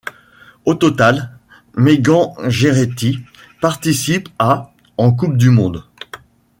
[0.65, 1.29] Au total,
[1.77, 3.19] Megan Gerety
[3.61, 5.83] participe à en Coupe du monde.